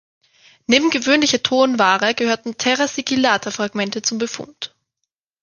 Neben 0.65 0.89
gewöhnlicher 0.89 1.43
Tonware 1.43 2.15
gehörten 2.15 2.57
Terra 2.57 2.87
Sigillata-Fragmente 2.87 4.01
zum 4.01 4.17
Befund. 4.17 4.73